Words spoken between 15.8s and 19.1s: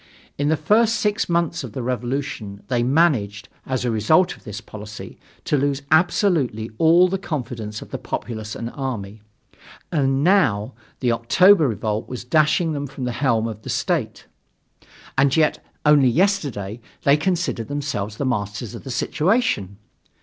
only yesterday they considered themselves the masters of the